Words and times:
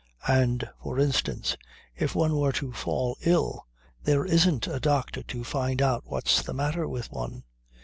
And, 0.27 0.67
for 0.81 0.97
instance, 0.97 1.57
if 1.95 2.15
one 2.15 2.35
were 2.35 2.51
to 2.53 2.71
fall 2.73 3.17
ill, 3.23 3.67
there 4.03 4.25
isn't 4.25 4.65
a 4.65 4.79
doctor 4.79 5.21
to 5.21 5.43
find 5.43 5.79
out 5.79 6.05
what's 6.07 6.41
the 6.41 6.55
matter 6.55 6.87
with 6.87 7.11
one. 7.11 7.43